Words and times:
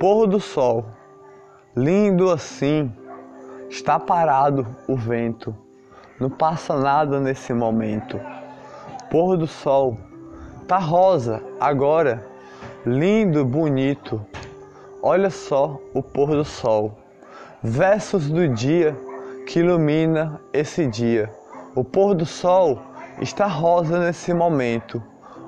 Pôr 0.00 0.28
do 0.28 0.38
sol, 0.38 0.84
lindo 1.76 2.30
assim, 2.30 2.92
está 3.68 3.98
parado 3.98 4.64
o 4.86 4.94
vento, 4.94 5.52
não 6.20 6.30
passa 6.30 6.76
nada 6.76 7.18
nesse 7.18 7.52
momento. 7.52 8.20
Pôr 9.10 9.36
do 9.36 9.48
sol, 9.48 9.98
tá 10.68 10.78
rosa 10.78 11.42
agora, 11.58 12.24
lindo, 12.86 13.44
bonito. 13.44 14.24
Olha 15.02 15.30
só 15.30 15.76
o 15.92 16.00
pôr 16.00 16.28
do 16.28 16.44
sol, 16.44 16.96
versos 17.60 18.30
do 18.30 18.46
dia 18.46 18.96
que 19.48 19.58
ilumina 19.58 20.40
esse 20.52 20.86
dia. 20.86 21.28
O 21.74 21.82
pôr 21.82 22.14
do 22.14 22.24
sol 22.24 22.78
está 23.20 23.48
rosa 23.48 23.98
nesse 23.98 24.32
momento, 24.32 25.02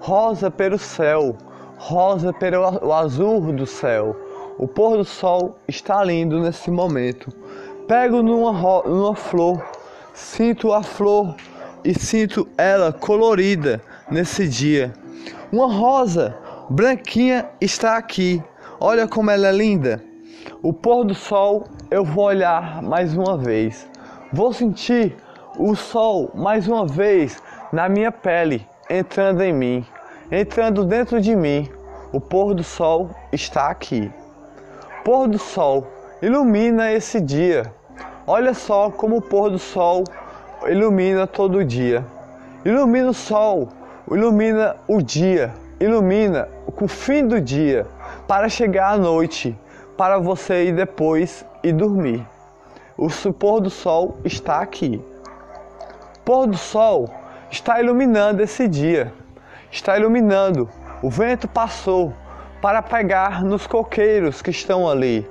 rosa 0.00 0.50
pelo 0.50 0.78
céu, 0.78 1.36
rosa 1.78 2.32
pelo 2.32 2.92
azul 2.92 3.52
do 3.52 3.66
céu. 3.66 4.16
O 4.58 4.68
pôr 4.68 4.98
do 4.98 5.04
sol 5.04 5.56
está 5.66 6.04
lindo 6.04 6.38
nesse 6.38 6.70
momento. 6.70 7.32
Pego 7.88 8.22
numa, 8.22 8.52
numa 8.82 9.14
flor, 9.14 9.64
sinto 10.12 10.72
a 10.72 10.82
flor 10.82 11.34
e 11.82 11.98
sinto 11.98 12.46
ela 12.56 12.92
colorida 12.92 13.80
nesse 14.10 14.46
dia. 14.46 14.92
Uma 15.50 15.72
rosa 15.72 16.36
branquinha 16.68 17.48
está 17.60 17.96
aqui. 17.96 18.42
Olha 18.78 19.08
como 19.08 19.30
ela 19.30 19.48
é 19.48 19.52
linda. 19.52 20.04
O 20.62 20.72
pôr 20.72 21.04
do 21.04 21.14
sol 21.14 21.64
eu 21.90 22.04
vou 22.04 22.24
olhar 22.24 22.82
mais 22.82 23.16
uma 23.16 23.38
vez. 23.38 23.88
Vou 24.32 24.52
sentir 24.52 25.16
o 25.58 25.74
sol 25.74 26.30
mais 26.34 26.68
uma 26.68 26.86
vez 26.86 27.42
na 27.72 27.88
minha 27.88 28.12
pele, 28.12 28.66
entrando 28.88 29.42
em 29.42 29.52
mim, 29.52 29.86
entrando 30.30 30.84
dentro 30.84 31.20
de 31.20 31.34
mim. 31.34 31.68
O 32.12 32.20
pôr 32.20 32.54
do 32.54 32.62
sol 32.62 33.10
está 33.32 33.68
aqui 33.68 34.12
pôr 35.04 35.28
do 35.28 35.38
sol 35.38 35.86
ilumina 36.20 36.92
esse 36.92 37.20
dia. 37.20 37.72
Olha 38.26 38.54
só 38.54 38.90
como 38.90 39.16
o 39.16 39.22
pôr 39.22 39.50
do 39.50 39.58
sol 39.58 40.04
ilumina 40.66 41.26
todo 41.26 41.64
dia. 41.64 42.04
Ilumina 42.64 43.10
o 43.10 43.14
sol, 43.14 43.68
ilumina 44.10 44.76
o 44.86 45.02
dia, 45.02 45.52
ilumina 45.80 46.48
o 46.66 46.88
fim 46.88 47.26
do 47.26 47.40
dia 47.40 47.86
para 48.28 48.48
chegar 48.48 48.92
à 48.92 48.96
noite, 48.96 49.58
para 49.96 50.18
você 50.18 50.64
ir 50.66 50.72
depois 50.72 51.44
e 51.62 51.72
dormir. 51.72 52.24
O 52.96 53.08
pôr 53.32 53.60
do 53.60 53.70
sol 53.70 54.16
está 54.24 54.60
aqui. 54.60 55.02
Pôr 56.24 56.46
do 56.46 56.56
sol 56.56 57.10
está 57.50 57.80
iluminando 57.80 58.42
esse 58.42 58.68
dia. 58.68 59.12
Está 59.70 59.98
iluminando. 59.98 60.68
O 61.02 61.10
vento 61.10 61.48
passou, 61.48 62.12
para 62.62 62.80
pegar 62.80 63.42
nos 63.42 63.66
coqueiros 63.66 64.40
que 64.40 64.50
estão 64.50 64.88
ali. 64.88 65.28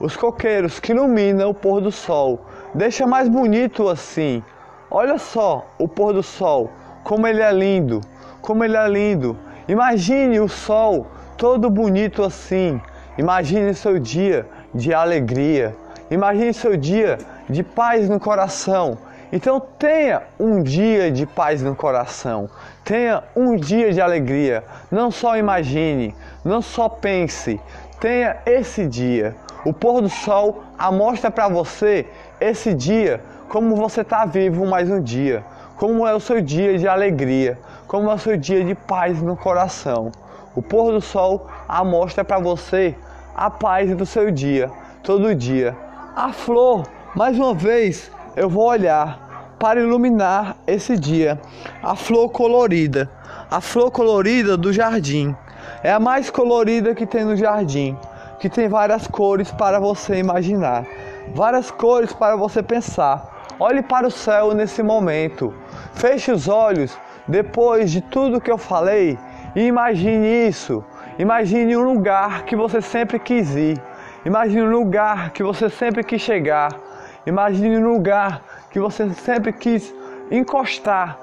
Os 0.00 0.16
coqueiros 0.16 0.80
que 0.80 0.92
iluminam 0.92 1.50
o 1.50 1.54
pôr 1.54 1.82
do 1.82 1.92
sol. 1.92 2.40
Deixa 2.74 3.06
mais 3.06 3.28
bonito 3.28 3.86
assim. 3.86 4.42
Olha 4.90 5.18
só 5.18 5.66
o 5.78 5.86
pôr 5.86 6.14
do 6.14 6.22
sol, 6.22 6.70
como 7.04 7.26
ele 7.26 7.42
é 7.42 7.52
lindo, 7.52 8.00
como 8.40 8.64
ele 8.64 8.78
é 8.78 8.88
lindo. 8.88 9.36
Imagine 9.68 10.40
o 10.40 10.48
sol 10.48 11.06
todo 11.36 11.68
bonito 11.68 12.24
assim. 12.24 12.80
Imagine 13.18 13.74
seu 13.74 13.98
dia 13.98 14.48
de 14.74 14.94
alegria. 14.94 15.76
Imagine 16.10 16.54
seu 16.54 16.78
dia 16.78 17.18
de 17.48 17.62
paz 17.62 18.08
no 18.08 18.18
coração. 18.18 18.96
Então 19.32 19.60
tenha 19.78 20.22
um 20.38 20.62
dia 20.62 21.10
de 21.10 21.24
paz 21.24 21.62
no 21.62 21.76
coração. 21.76 22.48
Tenha 22.84 23.22
um 23.36 23.54
dia 23.56 23.92
de 23.92 24.00
alegria. 24.00 24.64
Não 24.90 25.10
só 25.10 25.36
imagine, 25.36 26.14
não 26.44 26.60
só 26.60 26.88
pense. 26.88 27.60
Tenha 28.00 28.38
esse 28.44 28.86
dia. 28.86 29.36
O 29.64 29.72
pôr 29.72 30.00
do 30.00 30.08
sol 30.08 30.64
mostra 30.92 31.30
para 31.30 31.48
você 31.48 32.06
esse 32.40 32.74
dia 32.74 33.20
como 33.48 33.76
você 33.76 34.00
está 34.00 34.24
vivo 34.24 34.66
mais 34.66 34.90
um 34.90 35.00
dia. 35.00 35.44
Como 35.76 36.06
é 36.06 36.14
o 36.14 36.20
seu 36.20 36.40
dia 36.40 36.76
de 36.76 36.88
alegria. 36.88 37.58
Como 37.86 38.10
é 38.10 38.14
o 38.14 38.18
seu 38.18 38.36
dia 38.36 38.64
de 38.64 38.74
paz 38.74 39.22
no 39.22 39.36
coração. 39.36 40.10
O 40.56 40.62
pôr 40.62 40.90
do 40.92 41.00
sol 41.00 41.46
mostra 41.84 42.24
para 42.24 42.40
você 42.40 42.96
a 43.36 43.48
paz 43.48 43.94
do 43.96 44.04
seu 44.04 44.30
dia, 44.32 44.68
todo 45.02 45.34
dia. 45.34 45.76
A 46.16 46.32
flor, 46.32 46.82
mais 47.14 47.38
uma 47.38 47.54
vez, 47.54 48.10
eu 48.36 48.48
vou 48.48 48.68
olhar 48.68 49.56
para 49.58 49.80
iluminar 49.80 50.56
esse 50.66 50.96
dia. 50.96 51.40
A 51.82 51.94
flor 51.94 52.30
colorida, 52.30 53.10
a 53.50 53.60
flor 53.60 53.90
colorida 53.90 54.56
do 54.56 54.72
jardim. 54.72 55.36
É 55.82 55.92
a 55.92 56.00
mais 56.00 56.30
colorida 56.30 56.94
que 56.94 57.06
tem 57.06 57.24
no 57.24 57.36
jardim, 57.36 57.96
que 58.38 58.48
tem 58.48 58.68
várias 58.68 59.06
cores 59.06 59.50
para 59.50 59.78
você 59.78 60.18
imaginar, 60.18 60.86
várias 61.34 61.70
cores 61.70 62.12
para 62.12 62.36
você 62.36 62.62
pensar. 62.62 63.30
Olhe 63.58 63.82
para 63.82 64.06
o 64.06 64.10
céu 64.10 64.54
nesse 64.54 64.82
momento. 64.82 65.52
Feche 65.92 66.32
os 66.32 66.48
olhos 66.48 66.96
depois 67.28 67.90
de 67.90 68.00
tudo 68.00 68.40
que 68.40 68.50
eu 68.50 68.56
falei 68.56 69.18
e 69.54 69.66
imagine 69.66 70.48
isso. 70.48 70.82
Imagine 71.18 71.76
um 71.76 71.82
lugar 71.82 72.44
que 72.44 72.56
você 72.56 72.80
sempre 72.80 73.18
quis 73.18 73.54
ir. 73.54 73.78
Imagine 74.24 74.62
um 74.62 74.70
lugar 74.70 75.30
que 75.30 75.42
você 75.42 75.68
sempre 75.68 76.02
quis 76.02 76.22
chegar. 76.22 76.89
Imagine 77.26 77.78
um 77.78 77.92
lugar 77.92 78.42
que 78.70 78.80
você 78.80 79.08
sempre 79.10 79.52
quis 79.52 79.92
encostar, 80.30 81.18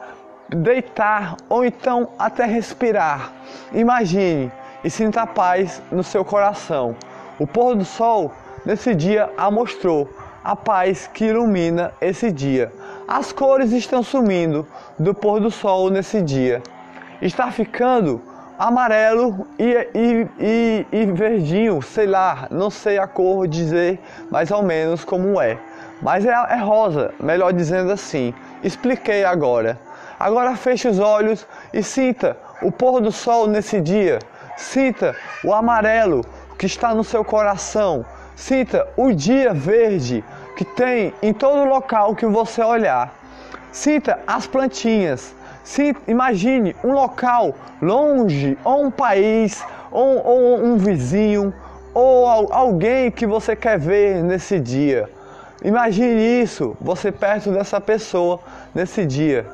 deitar 0.49 1.37
ou 1.49 1.65
então 1.65 2.09
até 2.19 2.45
respirar. 2.45 3.31
Imagine 3.73 4.51
e 4.83 4.89
sinta 4.89 5.23
a 5.23 5.27
paz 5.27 5.81
no 5.91 6.03
seu 6.03 6.23
coração. 6.23 6.95
O 7.39 7.47
pôr 7.47 7.75
do 7.75 7.85
sol 7.85 8.31
nesse 8.65 8.93
dia 8.93 9.29
a 9.37 9.49
mostrou 9.49 10.09
a 10.43 10.55
paz 10.55 11.09
que 11.13 11.25
ilumina 11.25 11.93
esse 11.99 12.31
dia. 12.31 12.71
As 13.07 13.31
cores 13.31 13.71
estão 13.71 14.03
sumindo 14.03 14.67
do 14.99 15.13
pôr 15.13 15.39
do 15.39 15.49
sol 15.49 15.89
nesse 15.89 16.21
dia. 16.21 16.61
Está 17.21 17.51
ficando 17.51 18.21
amarelo 18.57 19.47
e, 19.59 19.87
e, 19.93 20.27
e, 20.39 20.85
e 20.91 21.05
verdinho, 21.11 21.81
sei 21.81 22.07
lá, 22.07 22.47
não 22.49 22.69
sei 22.69 22.97
a 22.97 23.07
cor 23.07 23.47
dizer 23.47 23.99
mais 24.31 24.51
ou 24.51 24.63
menos 24.63 25.03
como 25.03 25.39
é. 25.41 25.57
Mas 26.01 26.25
é, 26.25 26.29
é 26.29 26.57
rosa, 26.57 27.13
melhor 27.19 27.51
dizendo 27.53 27.91
assim. 27.91 28.33
Expliquei 28.63 29.23
agora. 29.23 29.79
Agora 30.19 30.55
feche 30.55 30.87
os 30.87 30.99
olhos 30.99 31.47
e 31.73 31.83
sinta 31.83 32.37
o 32.61 32.71
pôr 32.71 33.01
do 33.01 33.11
sol 33.11 33.47
nesse 33.47 33.79
dia. 33.81 34.19
Sinta 34.55 35.15
o 35.43 35.53
amarelo 35.53 36.25
que 36.57 36.65
está 36.65 36.93
no 36.93 37.03
seu 37.03 37.23
coração. 37.23 38.05
Sinta 38.35 38.87
o 38.95 39.11
dia 39.11 39.53
verde 39.53 40.23
que 40.55 40.65
tem 40.65 41.13
em 41.21 41.33
todo 41.33 41.69
local 41.69 42.15
que 42.15 42.25
você 42.25 42.63
olhar. 42.63 43.13
Sinta 43.71 44.19
as 44.25 44.47
plantinhas. 44.47 45.35
Sinta, 45.63 45.99
imagine 46.07 46.75
um 46.83 46.93
local 46.93 47.53
longe, 47.81 48.57
ou 48.63 48.85
um 48.85 48.91
país, 48.91 49.63
ou, 49.91 50.25
ou 50.25 50.63
um 50.63 50.77
vizinho, 50.77 51.53
ou 51.93 52.27
alguém 52.51 53.11
que 53.11 53.27
você 53.27 53.55
quer 53.55 53.77
ver 53.77 54.23
nesse 54.23 54.59
dia. 54.59 55.09
Imagine 55.63 56.41
isso, 56.41 56.77
você 56.79 57.11
perto 57.11 57.51
dessa 57.51 57.81
pessoa 57.81 58.39
nesse 58.75 59.05
dia. 59.05 59.45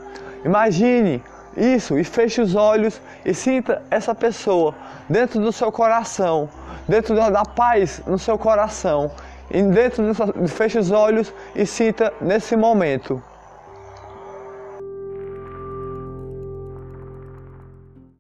Imagine 0.44 1.24
isso 1.56 1.98
e 1.98 2.04
feche 2.04 2.42
os 2.42 2.56
olhos 2.56 3.00
e 3.24 3.34
sinta 3.34 3.82
essa 3.90 4.14
pessoa 4.14 4.76
dentro 5.08 5.40
do 5.40 5.52
seu 5.52 5.72
coração, 5.72 6.50
dentro 6.88 7.16
da 7.16 7.44
paz 7.44 8.02
no 8.06 8.20
seu 8.20 8.38
coração. 8.38 9.12
E 9.50 9.62
dentro 9.62 10.06
dessa, 10.06 10.28
feche 10.48 10.80
os 10.80 10.92
olhos 10.92 11.34
e 11.56 11.66
sinta 11.66 12.12
nesse 12.20 12.56
momento. 12.56 13.22